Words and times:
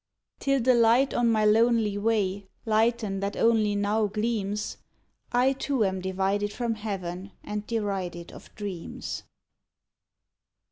Till 0.39 0.59
the 0.61 0.73
light 0.73 1.13
on 1.13 1.31
my 1.31 1.45
lonely 1.45 1.95
way 1.95 2.47
lighten 2.65 3.19
that 3.19 3.37
only 3.37 3.75
now 3.75 4.07
gleams, 4.07 4.77
I 5.31 5.53
too 5.53 5.85
am 5.85 6.01
divided 6.01 6.51
from 6.51 6.73
heaven 6.73 7.33
and 7.43 7.67
derided 7.67 8.31
of 8.31 8.49
dreams. 8.55 9.21